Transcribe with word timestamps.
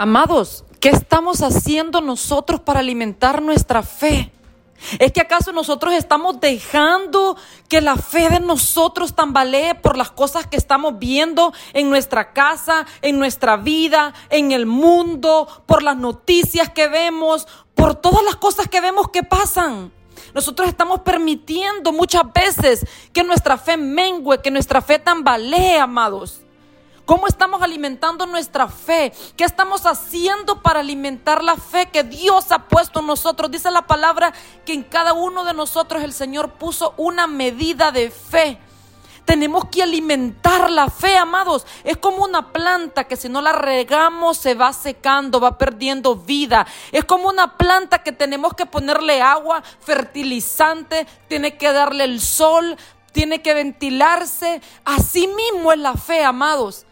Amados, 0.00 0.64
¿qué 0.78 0.90
estamos 0.90 1.42
haciendo 1.42 2.00
nosotros 2.00 2.60
para 2.60 2.78
alimentar 2.78 3.42
nuestra 3.42 3.82
fe? 3.82 4.30
¿Es 5.00 5.10
que 5.10 5.20
acaso 5.20 5.50
nosotros 5.50 5.92
estamos 5.92 6.38
dejando 6.38 7.36
que 7.68 7.80
la 7.80 7.96
fe 7.96 8.28
de 8.28 8.38
nosotros 8.38 9.16
tambalee 9.16 9.74
por 9.74 9.96
las 9.96 10.12
cosas 10.12 10.46
que 10.46 10.56
estamos 10.56 11.00
viendo 11.00 11.52
en 11.72 11.90
nuestra 11.90 12.32
casa, 12.32 12.86
en 13.02 13.18
nuestra 13.18 13.56
vida, 13.56 14.14
en 14.30 14.52
el 14.52 14.66
mundo, 14.66 15.48
por 15.66 15.82
las 15.82 15.96
noticias 15.96 16.70
que 16.70 16.86
vemos, 16.86 17.48
por 17.74 17.96
todas 17.96 18.22
las 18.22 18.36
cosas 18.36 18.68
que 18.68 18.80
vemos 18.80 19.08
que 19.08 19.24
pasan? 19.24 19.90
Nosotros 20.32 20.68
estamos 20.68 21.00
permitiendo 21.00 21.90
muchas 21.90 22.22
veces 22.32 22.86
que 23.12 23.24
nuestra 23.24 23.58
fe 23.58 23.76
mengue, 23.76 24.38
que 24.42 24.52
nuestra 24.52 24.80
fe 24.80 25.00
tambalee, 25.00 25.76
amados. 25.80 26.42
¿Cómo 27.08 27.26
estamos 27.26 27.62
alimentando 27.62 28.26
nuestra 28.26 28.68
fe? 28.68 29.14
¿Qué 29.34 29.44
estamos 29.44 29.86
haciendo 29.86 30.60
para 30.60 30.80
alimentar 30.80 31.42
la 31.42 31.56
fe 31.56 31.86
que 31.86 32.04
Dios 32.04 32.52
ha 32.52 32.68
puesto 32.68 33.00
en 33.00 33.06
nosotros? 33.06 33.50
Dice 33.50 33.70
la 33.70 33.86
palabra 33.86 34.34
que 34.66 34.74
en 34.74 34.82
cada 34.82 35.14
uno 35.14 35.42
de 35.44 35.54
nosotros 35.54 36.02
el 36.02 36.12
Señor 36.12 36.50
puso 36.58 36.92
una 36.98 37.26
medida 37.26 37.92
de 37.92 38.10
fe. 38.10 38.58
Tenemos 39.24 39.70
que 39.70 39.82
alimentar 39.82 40.70
la 40.70 40.90
fe, 40.90 41.16
amados. 41.16 41.64
Es 41.82 41.96
como 41.96 42.22
una 42.22 42.52
planta 42.52 43.04
que 43.04 43.16
si 43.16 43.30
no 43.30 43.40
la 43.40 43.52
regamos 43.52 44.36
se 44.36 44.52
va 44.52 44.74
secando, 44.74 45.40
va 45.40 45.56
perdiendo 45.56 46.14
vida. 46.14 46.66
Es 46.92 47.06
como 47.06 47.30
una 47.30 47.56
planta 47.56 48.02
que 48.02 48.12
tenemos 48.12 48.52
que 48.52 48.66
ponerle 48.66 49.22
agua, 49.22 49.62
fertilizante, 49.80 51.06
tiene 51.26 51.56
que 51.56 51.72
darle 51.72 52.04
el 52.04 52.20
sol, 52.20 52.76
tiene 53.12 53.40
que 53.40 53.54
ventilarse. 53.54 54.60
Así 54.84 55.26
mismo 55.26 55.72
es 55.72 55.78
la 55.78 55.94
fe, 55.94 56.22
amados 56.22 56.84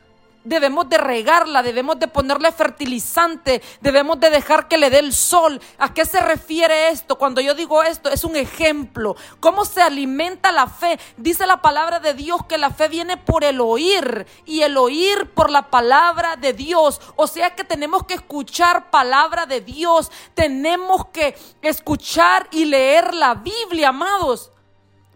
debemos 0.47 0.89
de 0.89 0.99
regarla, 0.99 1.63
debemos 1.63 1.99
de 1.99 2.09
ponerle 2.09 2.53
fertilizante, 2.53 3.61
debemos 3.81 4.19
de 4.21 4.31
dejar 4.31 4.69
que 4.69 4.79
le 4.79 4.91
dé 4.91 5.01
el 5.01 5.13
sol. 5.13 5.61
¿A 5.79 5.93
qué 5.93 6.05
se 6.05 6.21
refiere 6.21 6.89
esto? 6.89 7.19
Cuando 7.19 7.41
yo 7.41 7.55
digo 7.55 7.83
esto, 7.83 8.09
es 8.09 8.25
un 8.25 8.37
ejemplo. 8.37 9.17
¿Cómo 9.41 9.65
se 9.65 9.83
alimenta 9.83 10.53
la 10.53 10.69
fe? 10.69 10.99
Dice 11.17 11.47
la 11.47 11.61
palabra 11.61 11.99
de 12.01 12.15
Dios 12.15 12.47
que 12.47 12.59
la 12.59 12.71
fe 12.71 12.89
viene 12.89 13.17
por 13.17 13.45
el 13.45 13.61
oír 13.61 14.27
y 14.45 14.63
el 14.63 14.77
oír 14.77 15.31
por 15.35 15.51
la 15.51 15.71
palabra 15.71 16.37
de 16.37 16.53
Dios. 16.53 17.01
O 17.17 17.27
sea 17.27 17.55
que 17.55 17.65
tenemos 17.65 18.05
que 18.05 18.15
escuchar 18.15 18.91
palabra 18.91 19.47
de 19.47 19.61
Dios, 19.61 20.11
tenemos 20.35 21.07
que 21.09 21.37
escuchar 21.61 22.47
y 22.53 22.65
leer 22.65 23.15
la 23.15 23.35
Biblia, 23.35 23.89
amados. 23.89 24.53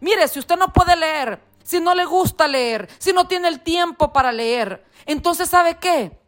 Mire, 0.00 0.26
si 0.28 0.38
usted 0.38 0.56
no 0.56 0.72
puede 0.72 0.96
leer, 0.96 1.49
si 1.70 1.78
no 1.80 1.94
le 1.94 2.04
gusta 2.04 2.48
leer, 2.48 2.88
si 2.98 3.12
no 3.12 3.28
tiene 3.28 3.46
el 3.46 3.60
tiempo 3.60 4.12
para 4.12 4.32
leer, 4.32 4.84
entonces, 5.06 5.48
¿sabe 5.48 5.78
qué? 5.78 6.18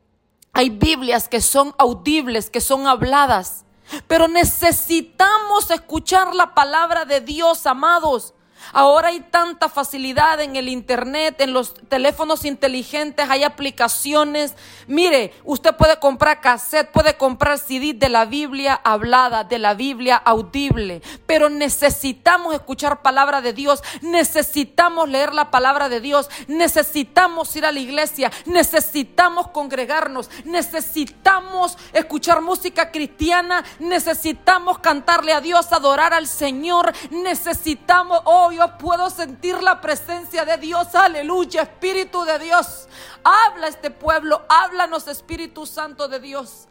Hay 0.53 0.71
Biblias 0.71 1.27
que 1.27 1.41
son 1.41 1.75
audibles, 1.79 2.49
que 2.49 2.61
son 2.61 2.87
habladas, 2.87 3.65
pero 4.07 4.29
necesitamos 4.29 5.69
escuchar 5.73 6.33
la 6.33 6.55
palabra 6.55 7.05
de 7.07 7.21
Dios, 7.21 7.67
amados. 7.67 8.35
Ahora 8.73 9.09
hay 9.09 9.21
tanta 9.21 9.69
facilidad 9.69 10.41
en 10.41 10.57
el 10.57 10.69
internet, 10.69 11.41
en 11.41 11.53
los 11.53 11.75
teléfonos 11.89 12.45
inteligentes, 12.45 13.29
hay 13.29 13.45
aplicaciones. 13.45 14.55
Mire, 14.87 15.35
usted 15.45 15.75
puede 15.77 15.99
comprar 15.99 16.41
cassette, 16.41 16.91
puede 16.91 17.17
comprar 17.17 17.59
CD 17.59 17.93
de 17.95 18.09
la 18.09 18.25
Biblia 18.25 18.81
hablada, 18.85 19.45
de 19.45 19.59
la 19.59 19.75
Biblia 19.75 20.17
audible, 20.17 21.03
pero 21.27 21.49
necesitamos 21.49 22.55
escuchar 22.55 23.03
palabra 23.03 23.41
de 23.41 23.53
Dios, 23.53 23.83
necesitamos 24.03 25.09
leer 25.09 25.35
la 25.35 25.51
palabra 25.51 25.89
de 25.89 26.01
Dios, 26.01 26.29
necesitamos 26.49 27.55
ir 27.57 27.67
a 27.67 27.73
la 27.73 27.81
iglesia, 27.81 28.31
necesitamos 28.47 29.49
congregarnos, 29.49 30.31
necesitamos 30.45 31.77
escuchar 31.93 32.41
música 32.41 32.91
cristiana, 32.91 33.65
necesitamos 33.79 34.79
cantarle 34.79 35.33
a 35.33 35.41
Dios, 35.41 35.73
adorar 35.73 36.15
al 36.15 36.27
Señor, 36.27 36.93
necesitamos, 37.11 38.21
oh, 38.25 38.52
yo 38.53 38.79
puedo 38.79 39.11
sentir 39.11 39.63
la 39.63 39.81
presencia 39.81 40.45
de 40.45 40.57
Dios. 40.57 40.95
Aleluya, 40.95 41.63
Espíritu 41.63 42.25
de 42.25 42.39
Dios. 42.39 42.89
Habla 43.25 43.69
este 43.69 43.91
pueblo, 43.91 44.43
háblanos 44.49 45.09
Espíritu 45.09 45.67
Santo 45.67 46.09
de 46.09 46.21
Dios. 46.21 46.69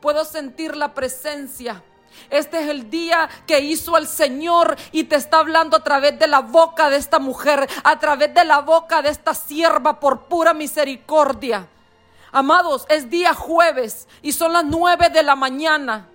Puedo 0.00 0.24
sentir 0.24 0.76
la 0.76 0.94
presencia. 0.94 1.82
Este 2.30 2.62
es 2.62 2.68
el 2.68 2.90
día 2.90 3.28
que 3.46 3.60
hizo 3.60 3.96
el 3.96 4.06
Señor 4.06 4.76
y 4.90 5.04
te 5.04 5.16
está 5.16 5.38
hablando 5.38 5.76
a 5.76 5.84
través 5.84 6.18
de 6.18 6.26
la 6.26 6.40
boca 6.40 6.90
de 6.90 6.96
esta 6.96 7.18
mujer, 7.18 7.68
a 7.84 7.98
través 7.98 8.34
de 8.34 8.44
la 8.44 8.60
boca 8.60 9.02
de 9.02 9.08
esta 9.08 9.34
sierva 9.34 9.98
por 9.98 10.26
pura 10.26 10.52
misericordia. 10.54 11.68
Amados, 12.30 12.86
es 12.88 13.10
día 13.10 13.34
jueves 13.34 14.08
y 14.22 14.32
son 14.32 14.52
las 14.52 14.64
nueve 14.64 15.10
de 15.10 15.22
la 15.22 15.36
mañana. 15.36 16.08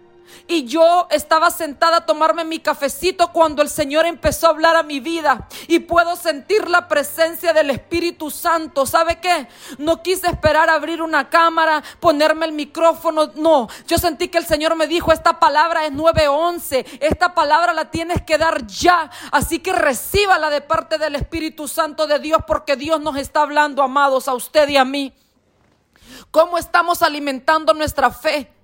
Y 0.47 0.65
yo 0.65 1.07
estaba 1.11 1.51
sentada 1.51 1.97
a 1.97 2.05
tomarme 2.05 2.45
mi 2.45 2.59
cafecito 2.59 3.31
cuando 3.33 3.61
el 3.61 3.69
Señor 3.69 4.05
empezó 4.05 4.47
a 4.47 4.51
hablar 4.51 4.75
a 4.75 4.83
mi 4.83 4.99
vida. 4.99 5.47
Y 5.67 5.79
puedo 5.79 6.15
sentir 6.15 6.69
la 6.69 6.87
presencia 6.87 7.53
del 7.53 7.69
Espíritu 7.69 8.31
Santo. 8.31 8.85
¿Sabe 8.85 9.19
qué? 9.19 9.47
No 9.77 10.01
quise 10.01 10.27
esperar 10.27 10.69
abrir 10.69 11.01
una 11.01 11.29
cámara, 11.29 11.83
ponerme 11.99 12.45
el 12.45 12.53
micrófono. 12.53 13.31
No, 13.35 13.67
yo 13.87 13.97
sentí 13.97 14.29
que 14.29 14.37
el 14.37 14.45
Señor 14.45 14.75
me 14.75 14.87
dijo, 14.87 15.11
esta 15.11 15.39
palabra 15.39 15.85
es 15.85 15.91
911. 15.91 16.85
Esta 17.01 17.33
palabra 17.33 17.73
la 17.73 17.91
tienes 17.91 18.21
que 18.21 18.37
dar 18.37 18.65
ya. 18.67 19.09
Así 19.31 19.59
que 19.59 19.73
recíbala 19.73 20.49
de 20.49 20.61
parte 20.61 20.97
del 20.97 21.15
Espíritu 21.15 21.67
Santo 21.67 22.07
de 22.07 22.19
Dios 22.19 22.41
porque 22.47 22.75
Dios 22.75 23.01
nos 23.01 23.17
está 23.17 23.41
hablando, 23.41 23.83
amados, 23.83 24.27
a 24.27 24.33
usted 24.33 24.69
y 24.69 24.77
a 24.77 24.85
mí. 24.85 25.13
¿Cómo 26.31 26.57
estamos 26.57 27.01
alimentando 27.01 27.73
nuestra 27.73 28.11
fe? 28.11 28.56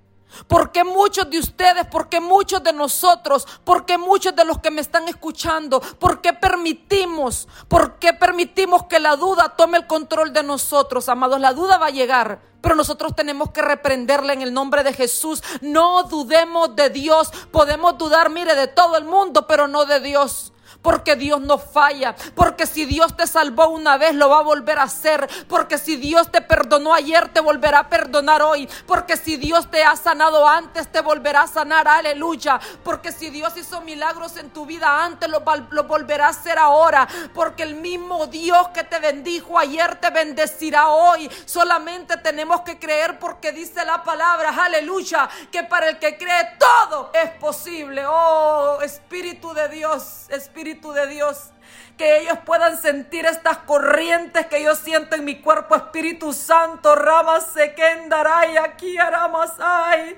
Porque 0.47 0.84
muchos 0.84 1.29
de 1.29 1.39
ustedes, 1.39 1.85
porque 1.91 2.19
muchos 2.19 2.63
de 2.63 2.73
nosotros, 2.73 3.47
porque 3.63 3.97
muchos 3.97 4.35
de 4.35 4.45
los 4.45 4.59
que 4.59 4.72
me 4.72 4.81
están 4.81 5.07
escuchando, 5.07 5.79
porque 6.00 6.34
permitimos, 6.34 7.47
porque 7.67 8.13
permitimos 8.13 8.83
que 8.85 9.00
la 9.00 9.16
duda 9.16 9.56
tome 9.56 9.78
el 9.78 9.88
control 9.88 10.33
de 10.33 10.44
nosotros, 10.44 11.07
amados. 11.09 11.39
La 11.39 11.53
duda 11.53 11.78
va 11.78 11.88
a 11.88 11.91
llegar, 11.91 12.41
pero 12.62 12.75
nosotros 12.75 13.16
tenemos 13.16 13.51
que 13.51 13.62
reprenderla 13.62 14.33
en 14.33 14.41
el 14.41 14.53
nombre 14.53 14.83
de 14.83 14.94
Jesús. 14.94 15.44
No 15.62 16.03
dudemos 16.03 16.75
de 16.75 16.89
Dios. 16.89 17.31
Podemos 17.51 17.97
dudar, 17.97 18.29
mire, 18.29 18.56
de 18.56 18.67
todo 18.67 18.97
el 18.97 19.06
mundo, 19.06 19.45
pero 19.47 19.67
no 19.67 19.85
de 19.85 20.00
Dios 20.00 20.53
porque 20.83 21.16
Dios 21.16 21.41
no 21.41 21.57
falla, 21.57 22.13
porque 22.35 22.67
si 22.67 22.85
Dios 22.85 23.16
te 23.16 23.25
salvó 23.25 23.69
una 23.69 23.97
vez, 23.97 24.13
lo 24.13 24.29
va 24.29 24.39
a 24.39 24.44
volver 24.44 24.77
a 24.77 24.83
hacer, 24.83 25.27
porque 25.47 25.77
si 25.77 25.95
Dios 25.95 26.29
te 26.31 26.41
perdonó 26.41 26.94
ayer, 26.94 27.29
te 27.29 27.39
volverá 27.39 27.79
a 27.79 27.89
perdonar 27.89 28.41
hoy, 28.41 28.69
porque 28.85 29.17
si 29.17 29.38
Dios 29.38 29.71
te 29.71 29.83
ha 29.83 29.95
sanado 29.95 30.47
antes, 30.47 30.91
te 30.91 31.01
volverá 31.01 31.44
a 31.44 31.47
sanar, 31.47 31.88
aleluya, 31.88 32.59
porque 32.83 33.11
si 33.13 33.29
Dios 33.29 33.55
hizo 33.55 33.81
milagros 33.81 34.35
en 34.35 34.49
tu 34.49 34.66
vida 34.66 35.05
antes, 35.05 35.29
lo, 35.29 35.39
volverá 35.39 36.27
a 36.27 36.29
hacer 36.29 36.59
ahora, 36.59 37.07
porque 37.33 37.63
el 37.63 37.75
mismo 37.75 38.27
Dios 38.27 38.67
que 38.69 38.83
te 38.83 39.00
bendijo 39.00 39.57
ayer, 39.57 39.95
te 39.95 40.09
bendecirá 40.09 40.89
hoy, 40.89 41.31
solamente 41.45 42.17
tenemos 42.17 42.61
que 42.61 42.77
creer 42.77 43.19
porque 43.19 43.53
dice 43.53 43.85
la 43.85 44.03
palabra, 44.03 44.50
aleluya, 44.50 45.29
que 45.50 45.63
para 45.63 45.88
el 45.88 45.97
que 45.97 46.17
cree 46.17 46.57
todo 46.59 47.09
es 47.13 47.29
posible, 47.39 48.03
oh 48.05 48.81
Espíritu 48.81 49.53
de 49.53 49.69
Dios, 49.69 50.25
Espíritu 50.29 50.72
de 50.73 51.07
Dios. 51.07 51.51
Que 51.97 52.19
ellos 52.22 52.39
puedan 52.45 52.81
sentir 52.81 53.25
estas 53.25 53.59
corrientes 53.59 54.47
que 54.47 54.63
yo 54.63 54.75
siento 54.75 55.16
en 55.16 55.25
mi 55.25 55.41
cuerpo, 55.41 55.75
Espíritu 55.75 56.34
Santo, 56.34 56.95
ramas 56.95 57.50
y 57.56 58.57
aquí 58.57 58.97
aramasai. 58.97 60.17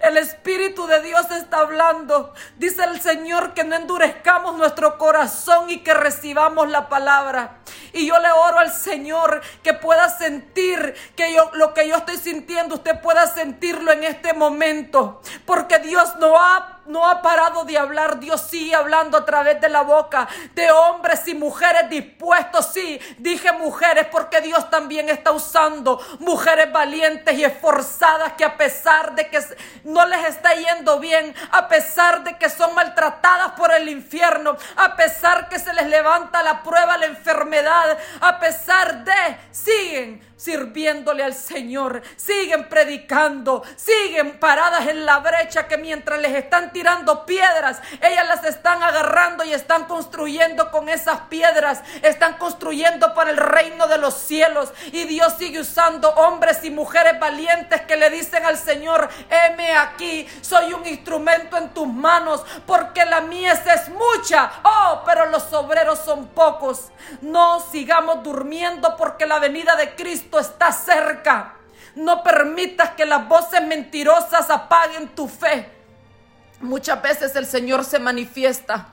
El 0.00 0.16
Espíritu 0.16 0.86
de 0.86 1.00
Dios 1.00 1.30
está 1.30 1.58
hablando. 1.58 2.34
Dice 2.56 2.84
el 2.84 3.00
Señor 3.00 3.54
que 3.54 3.64
no 3.64 3.76
endurezcamos 3.76 4.56
nuestro 4.56 4.98
corazón 4.98 5.70
y 5.70 5.78
que 5.78 5.94
recibamos 5.94 6.68
la 6.68 6.88
palabra. 6.88 7.58
Y 7.92 8.06
yo 8.06 8.18
le 8.18 8.30
oro 8.32 8.58
al 8.58 8.72
Señor 8.72 9.40
que 9.62 9.72
pueda 9.72 10.08
sentir 10.08 10.94
que 11.16 11.32
yo 11.32 11.50
lo 11.54 11.72
que 11.74 11.88
yo 11.88 11.96
estoy 11.96 12.16
sintiendo, 12.16 12.74
usted 12.74 13.00
pueda 13.00 13.26
sentirlo 13.26 13.92
en 13.92 14.04
este 14.04 14.32
momento. 14.34 15.22
Porque 15.46 15.78
Dios 15.78 16.16
no 16.16 16.38
ha 16.38 16.73
no 16.86 17.08
ha 17.08 17.22
parado 17.22 17.64
de 17.64 17.78
hablar, 17.78 18.20
Dios 18.20 18.40
sigue 18.42 18.74
hablando 18.74 19.18
a 19.18 19.24
través 19.24 19.60
de 19.60 19.68
la 19.68 19.82
boca 19.82 20.28
de 20.54 20.70
hombres 20.70 21.26
y 21.28 21.34
mujeres 21.34 21.88
dispuestos. 21.88 22.70
Sí, 22.72 23.00
dije 23.18 23.52
mujeres 23.52 24.06
porque 24.10 24.40
Dios 24.40 24.68
también 24.70 25.08
está 25.08 25.32
usando 25.32 26.00
mujeres 26.20 26.72
valientes 26.72 27.36
y 27.36 27.44
esforzadas 27.44 28.32
que 28.34 28.44
a 28.44 28.56
pesar 28.56 29.14
de 29.14 29.28
que 29.28 29.40
no 29.84 30.06
les 30.06 30.26
está 30.26 30.54
yendo 30.54 30.98
bien, 30.98 31.34
a 31.52 31.68
pesar 31.68 32.24
de 32.24 32.36
que 32.36 32.48
son 32.48 32.74
maltratadas 32.74 33.52
por 33.52 33.72
el 33.72 33.88
infierno, 33.88 34.56
a 34.76 34.96
pesar 34.96 35.48
que 35.48 35.58
se 35.58 35.72
les 35.72 35.86
levanta 35.86 36.42
la 36.42 36.62
prueba, 36.62 36.96
la 36.96 37.06
enfermedad, 37.06 37.98
a 38.20 38.38
pesar 38.38 39.04
de, 39.04 39.38
siguen 39.50 40.33
sirviéndole 40.36 41.22
al 41.22 41.34
Señor, 41.34 42.02
siguen 42.16 42.68
predicando, 42.68 43.62
siguen 43.76 44.38
paradas 44.38 44.88
en 44.88 45.06
la 45.06 45.18
brecha 45.18 45.68
que 45.68 45.78
mientras 45.78 46.20
les 46.20 46.34
están 46.34 46.72
tirando 46.72 47.24
piedras, 47.24 47.80
ellas 48.00 48.26
las 48.28 48.44
están 48.44 48.82
agarrando 48.82 49.44
y 49.44 49.52
están 49.52 49.84
construyendo 49.84 50.70
con 50.70 50.88
esas 50.88 51.20
piedras, 51.22 51.82
están 52.02 52.34
construyendo 52.34 53.14
para 53.14 53.30
el 53.30 53.36
reino 53.36 53.86
de 53.86 53.98
los 53.98 54.14
cielos. 54.14 54.72
Y 54.92 55.04
Dios 55.04 55.34
sigue 55.38 55.60
usando 55.60 56.10
hombres 56.10 56.64
y 56.64 56.70
mujeres 56.70 57.18
valientes 57.18 57.82
que 57.82 57.96
le 57.96 58.10
dicen 58.10 58.44
al 58.44 58.58
Señor, 58.58 59.08
heme 59.30 59.76
aquí, 59.76 60.26
soy 60.40 60.72
un 60.72 60.86
instrumento 60.86 61.56
en 61.56 61.70
tus 61.70 61.86
manos 61.86 62.44
porque 62.66 63.04
la 63.04 63.20
mies 63.20 63.60
es 63.66 63.88
mucha, 63.88 64.50
oh, 64.64 65.02
pero 65.06 65.26
los 65.26 65.52
obreros 65.52 66.00
son 66.00 66.28
pocos. 66.28 66.90
No 67.20 67.60
sigamos 67.60 68.22
durmiendo 68.22 68.96
porque 68.96 69.26
la 69.26 69.38
venida 69.38 69.76
de 69.76 69.94
Cristo 69.94 70.23
está 70.38 70.72
cerca. 70.72 71.54
No 71.94 72.22
permitas 72.22 72.90
que 72.90 73.06
las 73.06 73.28
voces 73.28 73.62
mentirosas 73.62 74.50
apaguen 74.50 75.08
tu 75.08 75.28
fe. 75.28 75.68
Muchas 76.60 77.00
veces 77.02 77.36
el 77.36 77.46
Señor 77.46 77.84
se 77.84 77.98
manifiesta 77.98 78.88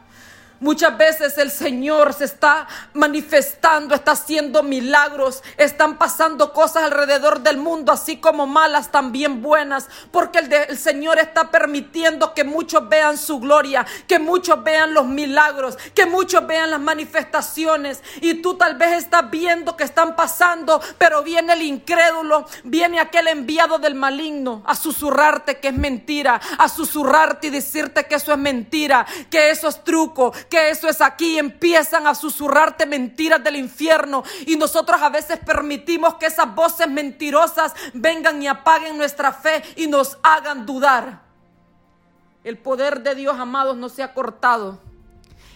Muchas 0.62 0.96
veces 0.96 1.40
el 1.40 1.50
Señor 1.50 2.14
se 2.14 2.26
está 2.26 2.68
manifestando, 2.94 3.96
está 3.96 4.12
haciendo 4.12 4.62
milagros, 4.62 5.42
están 5.58 5.98
pasando 5.98 6.54
cosas 6.54 6.84
alrededor 6.84 7.42
del 7.42 7.58
mundo, 7.58 7.92
así 7.92 8.18
como 8.18 8.46
malas, 8.46 8.92
también 8.92 9.42
buenas, 9.42 9.88
porque 10.12 10.38
el, 10.38 10.78
Señor 10.78 11.18
está 11.18 11.50
permitiendo 11.50 12.36
que 12.36 12.44
muchos 12.44 12.88
vean 12.88 13.18
su 13.18 13.40
gloria, 13.40 13.88
que 14.06 14.20
muchos 14.20 14.64
vean 14.64 14.94
los 14.94 15.08
milagros, 15.08 15.80
que 15.96 16.06
muchos 16.06 16.46
vean 16.46 16.70
las 16.70 16.80
manifestaciones. 16.80 18.04
Y 18.22 18.36
tú 18.36 18.54
tal 18.54 18.76
vez 18.76 19.04
estás 19.04 19.32
viendo 19.32 19.76
que 19.76 19.84
están 19.84 20.16
pasando, 20.16 20.80
pero 21.00 21.24
viene 21.24 21.54
el 21.54 21.64
incrédulo, 21.64 22.46
viene 22.64 23.00
aquel 23.00 23.30
enviado 23.30 23.80
del 23.80 23.96
maligno 23.96 24.62
a 24.68 24.76
susurrarte 24.76 25.60
que 25.60 25.70
es 25.70 25.76
mentira, 25.76 26.40
a 26.60 26.70
susurrarte 26.70 27.48
y 27.48 27.50
decirte 27.50 28.06
que 28.06 28.14
eso 28.14 28.32
es 28.32 28.38
mentira, 28.38 29.08
que 29.32 29.50
eso 29.50 29.68
es 29.68 29.84
truco, 29.84 30.32
que 30.52 30.70
eso 30.70 30.88
es 30.90 31.02
aquí. 31.02 31.40
Empiezan 31.40 32.06
a 32.06 32.14
susurrarte 32.14 32.86
mentiras 32.86 33.44
del 33.44 33.56
infierno 33.56 34.24
y 34.46 34.58
nosotros 34.58 35.02
a 35.02 35.10
veces 35.10 35.40
permitimos 35.40 36.16
que 36.16 36.28
esas 36.28 36.54
voces 36.54 36.88
mentirosas 36.90 37.74
vengan 37.94 38.44
y 38.44 38.48
apaguen 38.48 38.98
nuestra 38.98 39.32
fe 39.32 39.64
y 39.78 39.88
nos 39.88 40.20
hagan 40.22 40.66
dudar. 40.66 41.22
El 42.44 42.58
poder 42.58 43.02
de 43.02 43.16
Dios, 43.16 43.40
amados, 43.40 43.78
no 43.78 43.88
se 43.88 44.04
ha 44.04 44.14
cortado. 44.14 44.80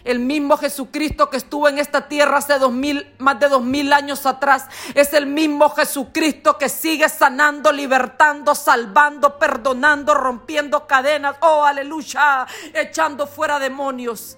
El 0.05 0.19
mismo 0.19 0.55
Jesucristo 0.55 1.31
que 1.31 1.37
estuvo 1.37 1.67
en 1.67 1.79
esta 1.79 2.07
tierra 2.07 2.37
hace 2.37 2.59
dos 2.59 2.71
mil, 2.71 3.11
más 3.17 3.39
de 3.39 3.49
dos 3.49 3.63
mil 3.63 3.91
años 3.91 4.27
atrás, 4.27 4.67
es 4.93 5.11
el 5.13 5.25
mismo 5.25 5.71
Jesucristo 5.71 6.59
que 6.59 6.69
sigue 6.69 7.09
sanando, 7.09 7.71
libertando, 7.71 8.53
salvando, 8.53 9.39
perdonando, 9.39 10.13
rompiendo 10.13 10.85
cadenas. 10.85 11.35
Oh, 11.41 11.65
aleluya, 11.65 12.45
echando 12.75 13.25
fuera 13.25 13.57
demonios. 13.57 14.37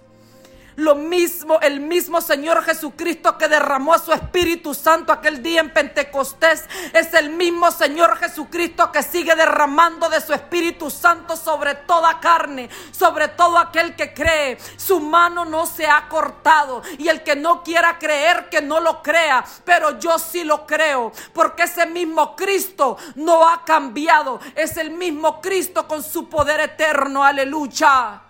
Lo 0.78 0.94
mismo, 0.94 1.60
el 1.62 1.80
mismo 1.80 2.22
Señor 2.22 2.64
Jesucristo 2.64 3.36
que 3.36 3.48
derramó 3.48 3.96
a 3.96 4.00
su 4.00 4.14
Espíritu 4.14 4.76
Santo 4.76 5.12
aquel 5.12 5.42
día 5.42 5.60
en 5.60 5.74
Pentecostés, 5.74 6.66
es 6.94 7.16
el 7.16 7.32
mismo 7.32 7.72
Señor 7.72 8.16
Jesucristo 8.18 8.92
que 8.92 9.02
sigue 9.02 9.34
derramando 9.36 10.08
de 10.08 10.22
su 10.22 10.34
Espíritu 10.34 10.92
Santo 10.92 11.36
sobre 11.36 11.74
toda 11.74 12.20
carne, 12.20 12.70
sobre 12.92 13.28
todo 13.28 13.58
aquel 13.58 13.96
que 13.96 14.14
cree. 14.14 14.60
Su 14.78 15.00
mano 15.00 15.46
no 15.46 15.66
se 15.66 15.88
ha 15.88 16.08
cortado 16.08 16.84
y 17.00 17.08
el 17.08 17.24
que 17.24 17.36
no 17.36 17.64
quiera 17.64 17.98
creer, 17.98 18.48
que 18.48 18.62
no 18.62 18.80
lo 18.80 19.02
crea, 19.02 19.44
pero 19.66 19.98
yo 19.98 20.20
sí 20.20 20.44
lo 20.44 20.68
creo, 20.68 21.12
porque 21.34 21.64
ese 21.64 21.88
mismo 21.88 22.36
Cristo 22.36 22.98
no 23.16 23.50
ha 23.50 23.66
cambiado, 23.66 24.40
es 24.54 24.78
el 24.78 24.92
mismo 24.92 25.42
Cristo 25.42 25.88
con 25.88 26.04
su 26.04 26.30
poder 26.30 26.60
eterno, 26.60 27.24
aleluya. 27.24 28.27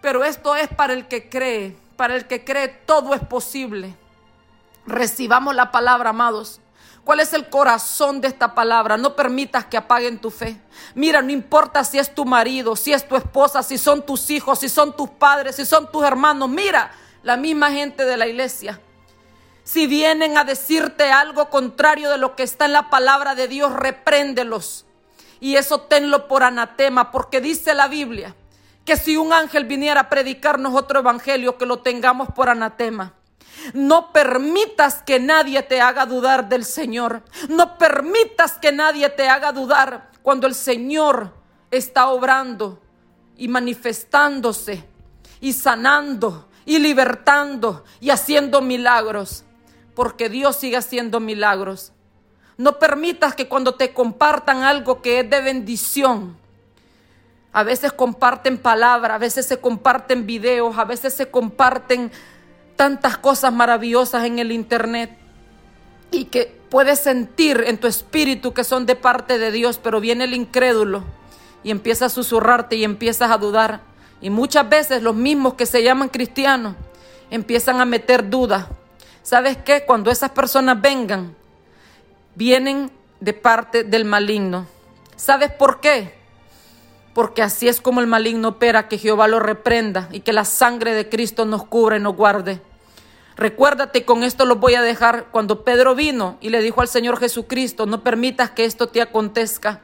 Pero 0.00 0.24
esto 0.24 0.54
es 0.54 0.68
para 0.68 0.92
el 0.92 1.08
que 1.08 1.28
cree. 1.28 1.76
Para 1.96 2.14
el 2.16 2.26
que 2.26 2.44
cree 2.44 2.68
todo 2.68 3.14
es 3.14 3.20
posible. 3.20 3.94
Recibamos 4.86 5.54
la 5.54 5.72
palabra, 5.72 6.10
amados. 6.10 6.60
¿Cuál 7.04 7.20
es 7.20 7.32
el 7.32 7.48
corazón 7.48 8.20
de 8.20 8.28
esta 8.28 8.54
palabra? 8.54 8.96
No 8.96 9.14
permitas 9.14 9.64
que 9.66 9.76
apaguen 9.76 10.18
tu 10.18 10.30
fe. 10.30 10.60
Mira, 10.94 11.22
no 11.22 11.30
importa 11.30 11.84
si 11.84 11.98
es 11.98 12.12
tu 12.14 12.24
marido, 12.24 12.74
si 12.74 12.92
es 12.92 13.06
tu 13.06 13.16
esposa, 13.16 13.62
si 13.62 13.78
son 13.78 14.04
tus 14.04 14.28
hijos, 14.30 14.58
si 14.58 14.68
son 14.68 14.94
tus 14.96 15.10
padres, 15.10 15.56
si 15.56 15.64
son 15.64 15.90
tus 15.90 16.04
hermanos. 16.04 16.48
Mira, 16.48 16.90
la 17.22 17.36
misma 17.36 17.70
gente 17.70 18.04
de 18.04 18.16
la 18.16 18.26
iglesia. 18.26 18.80
Si 19.62 19.86
vienen 19.86 20.36
a 20.36 20.44
decirte 20.44 21.10
algo 21.12 21.48
contrario 21.48 22.10
de 22.10 22.18
lo 22.18 22.36
que 22.36 22.42
está 22.42 22.64
en 22.64 22.72
la 22.72 22.90
palabra 22.90 23.34
de 23.34 23.48
Dios, 23.48 23.72
repréndelos. 23.72 24.84
Y 25.38 25.56
eso 25.56 25.82
tenlo 25.82 26.28
por 26.28 26.42
anatema, 26.42 27.12
porque 27.12 27.40
dice 27.40 27.74
la 27.74 27.88
Biblia 27.88 28.34
que 28.86 28.96
si 28.96 29.16
un 29.16 29.32
ángel 29.32 29.64
viniera 29.64 30.02
a 30.02 30.08
predicarnos 30.08 30.72
otro 30.74 31.00
evangelio, 31.00 31.58
que 31.58 31.66
lo 31.66 31.80
tengamos 31.80 32.28
por 32.32 32.48
anatema. 32.48 33.14
No 33.74 34.12
permitas 34.12 35.02
que 35.02 35.18
nadie 35.18 35.60
te 35.62 35.80
haga 35.80 36.06
dudar 36.06 36.48
del 36.48 36.64
Señor. 36.64 37.22
No 37.48 37.78
permitas 37.78 38.52
que 38.52 38.70
nadie 38.70 39.08
te 39.10 39.28
haga 39.28 39.50
dudar 39.50 40.10
cuando 40.22 40.46
el 40.46 40.54
Señor 40.54 41.34
está 41.70 42.08
obrando 42.08 42.80
y 43.36 43.48
manifestándose 43.48 44.84
y 45.40 45.52
sanando 45.52 46.48
y 46.64 46.78
libertando 46.78 47.82
y 48.00 48.10
haciendo 48.10 48.60
milagros. 48.60 49.44
Porque 49.96 50.28
Dios 50.28 50.56
sigue 50.56 50.76
haciendo 50.76 51.18
milagros. 51.18 51.92
No 52.56 52.78
permitas 52.78 53.34
que 53.34 53.48
cuando 53.48 53.74
te 53.74 53.92
compartan 53.92 54.62
algo 54.62 55.02
que 55.02 55.20
es 55.20 55.28
de 55.28 55.40
bendición, 55.40 56.38
a 57.56 57.62
veces 57.62 57.90
comparten 57.90 58.58
palabras, 58.58 59.14
a 59.14 59.18
veces 59.18 59.46
se 59.46 59.56
comparten 59.56 60.26
videos, 60.26 60.76
a 60.76 60.84
veces 60.84 61.14
se 61.14 61.30
comparten 61.30 62.12
tantas 62.76 63.16
cosas 63.16 63.50
maravillosas 63.50 64.26
en 64.26 64.38
el 64.38 64.52
internet 64.52 65.16
y 66.10 66.26
que 66.26 66.54
puedes 66.68 67.00
sentir 67.00 67.64
en 67.66 67.78
tu 67.78 67.86
espíritu 67.86 68.52
que 68.52 68.62
son 68.62 68.84
de 68.84 68.94
parte 68.94 69.38
de 69.38 69.52
Dios, 69.52 69.80
pero 69.82 70.02
viene 70.02 70.24
el 70.24 70.34
incrédulo 70.34 71.02
y 71.64 71.70
empieza 71.70 72.04
a 72.04 72.08
susurrarte 72.10 72.76
y 72.76 72.84
empiezas 72.84 73.30
a 73.30 73.38
dudar. 73.38 73.80
Y 74.20 74.28
muchas 74.28 74.68
veces 74.68 75.02
los 75.02 75.14
mismos 75.14 75.54
que 75.54 75.64
se 75.64 75.82
llaman 75.82 76.10
cristianos 76.10 76.76
empiezan 77.30 77.80
a 77.80 77.86
meter 77.86 78.28
dudas. 78.28 78.66
¿Sabes 79.22 79.56
qué? 79.56 79.86
Cuando 79.86 80.10
esas 80.10 80.32
personas 80.32 80.78
vengan, 80.78 81.34
vienen 82.34 82.90
de 83.18 83.32
parte 83.32 83.82
del 83.82 84.04
maligno. 84.04 84.66
¿Sabes 85.16 85.50
por 85.52 85.80
qué? 85.80 86.25
Porque 87.16 87.40
así 87.40 87.66
es 87.66 87.80
como 87.80 88.02
el 88.02 88.06
maligno 88.06 88.48
opera, 88.48 88.88
que 88.88 88.98
Jehová 88.98 89.26
lo 89.26 89.40
reprenda 89.40 90.06
y 90.12 90.20
que 90.20 90.34
la 90.34 90.44
sangre 90.44 90.92
de 90.92 91.08
Cristo 91.08 91.46
nos 91.46 91.64
cubra 91.64 91.96
y 91.96 92.00
nos 92.00 92.14
guarde. 92.14 92.60
Recuérdate, 93.36 94.04
con 94.04 94.22
esto 94.22 94.44
lo 94.44 94.56
voy 94.56 94.74
a 94.74 94.82
dejar, 94.82 95.28
cuando 95.30 95.64
Pedro 95.64 95.94
vino 95.94 96.36
y 96.42 96.50
le 96.50 96.60
dijo 96.60 96.82
al 96.82 96.88
Señor 96.88 97.18
Jesucristo, 97.18 97.86
no 97.86 98.02
permitas 98.02 98.50
que 98.50 98.66
esto 98.66 98.88
te 98.88 99.00
acontezca. 99.00 99.80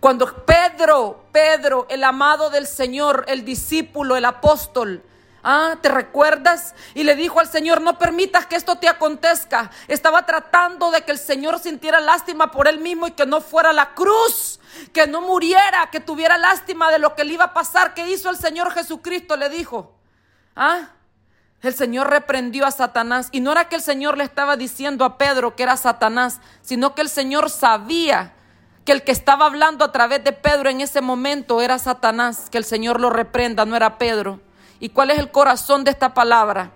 Cuando 0.00 0.44
Pedro, 0.44 1.22
Pedro, 1.30 1.86
el 1.88 2.02
amado 2.02 2.50
del 2.50 2.66
Señor, 2.66 3.26
el 3.28 3.44
discípulo, 3.44 4.16
el 4.16 4.24
apóstol, 4.24 5.04
Ah, 5.42 5.76
¿te 5.80 5.88
recuerdas? 5.88 6.74
Y 6.94 7.04
le 7.04 7.16
dijo 7.16 7.40
al 7.40 7.48
Señor, 7.48 7.80
no 7.80 7.98
permitas 7.98 8.46
que 8.46 8.56
esto 8.56 8.76
te 8.76 8.88
acontezca. 8.88 9.70
Estaba 9.88 10.26
tratando 10.26 10.90
de 10.90 11.02
que 11.02 11.12
el 11.12 11.18
Señor 11.18 11.58
sintiera 11.58 12.00
lástima 12.00 12.50
por 12.50 12.68
él 12.68 12.80
mismo 12.80 13.06
y 13.06 13.12
que 13.12 13.26
no 13.26 13.40
fuera 13.40 13.72
la 13.72 13.94
cruz, 13.94 14.60
que 14.92 15.06
no 15.06 15.22
muriera, 15.22 15.88
que 15.90 16.00
tuviera 16.00 16.36
lástima 16.36 16.90
de 16.90 16.98
lo 16.98 17.14
que 17.14 17.24
le 17.24 17.34
iba 17.34 17.44
a 17.44 17.54
pasar. 17.54 17.94
¿Qué 17.94 18.06
hizo 18.10 18.28
el 18.28 18.36
Señor 18.36 18.72
Jesucristo? 18.72 19.36
Le 19.36 19.48
dijo. 19.48 19.96
Ah, 20.54 20.90
el 21.62 21.74
Señor 21.74 22.10
reprendió 22.10 22.66
a 22.66 22.70
Satanás. 22.70 23.28
Y 23.32 23.40
no 23.40 23.52
era 23.52 23.68
que 23.68 23.76
el 23.76 23.82
Señor 23.82 24.18
le 24.18 24.24
estaba 24.24 24.56
diciendo 24.56 25.04
a 25.04 25.16
Pedro 25.16 25.56
que 25.56 25.62
era 25.62 25.76
Satanás, 25.76 26.40
sino 26.60 26.94
que 26.94 27.02
el 27.02 27.08
Señor 27.08 27.48
sabía 27.48 28.34
que 28.84 28.92
el 28.92 29.04
que 29.04 29.12
estaba 29.12 29.46
hablando 29.46 29.84
a 29.84 29.92
través 29.92 30.24
de 30.24 30.32
Pedro 30.32 30.70
en 30.70 30.80
ese 30.80 31.00
momento 31.00 31.60
era 31.60 31.78
Satanás, 31.78 32.48
que 32.50 32.58
el 32.58 32.64
Señor 32.64 33.00
lo 33.00 33.10
reprenda, 33.10 33.64
no 33.64 33.76
era 33.76 33.98
Pedro. 33.98 34.40
¿Y 34.80 34.88
cuál 34.88 35.10
es 35.10 35.18
el 35.18 35.30
corazón 35.30 35.84
de 35.84 35.90
esta 35.90 36.14
palabra? 36.14 36.72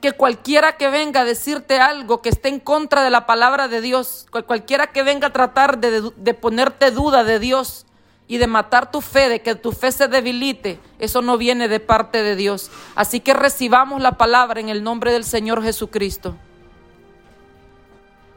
Que 0.00 0.12
cualquiera 0.12 0.76
que 0.76 0.88
venga 0.88 1.22
a 1.22 1.24
decirte 1.24 1.80
algo 1.80 2.22
que 2.22 2.28
esté 2.28 2.50
en 2.50 2.60
contra 2.60 3.02
de 3.02 3.10
la 3.10 3.26
palabra 3.26 3.66
de 3.66 3.80
Dios, 3.80 4.26
cualquiera 4.46 4.88
que 4.88 5.02
venga 5.02 5.28
a 5.28 5.32
tratar 5.32 5.78
de, 5.78 6.12
de 6.14 6.34
ponerte 6.34 6.90
duda 6.90 7.24
de 7.24 7.38
Dios 7.38 7.86
y 8.28 8.36
de 8.36 8.46
matar 8.46 8.92
tu 8.92 9.00
fe, 9.00 9.30
de 9.30 9.40
que 9.40 9.54
tu 9.54 9.72
fe 9.72 9.90
se 9.90 10.06
debilite, 10.06 10.78
eso 10.98 11.22
no 11.22 11.38
viene 11.38 11.66
de 11.66 11.80
parte 11.80 12.22
de 12.22 12.36
Dios. 12.36 12.70
Así 12.94 13.20
que 13.20 13.32
recibamos 13.32 14.02
la 14.02 14.18
palabra 14.18 14.60
en 14.60 14.68
el 14.68 14.84
nombre 14.84 15.10
del 15.10 15.24
Señor 15.24 15.62
Jesucristo. 15.62 16.36